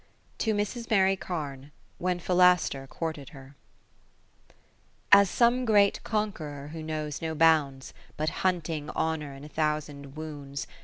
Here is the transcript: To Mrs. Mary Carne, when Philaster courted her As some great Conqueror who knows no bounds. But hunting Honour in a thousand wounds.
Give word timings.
To 0.39 0.55
Mrs. 0.55 0.89
Mary 0.89 1.15
Carne, 1.15 1.71
when 1.99 2.19
Philaster 2.19 2.87
courted 2.87 3.29
her 3.37 3.55
As 5.11 5.29
some 5.29 5.63
great 5.63 6.03
Conqueror 6.03 6.69
who 6.69 6.81
knows 6.81 7.21
no 7.21 7.35
bounds. 7.35 7.93
But 8.17 8.29
hunting 8.41 8.89
Honour 8.89 9.35
in 9.35 9.43
a 9.43 9.47
thousand 9.49 10.15
wounds. 10.15 10.65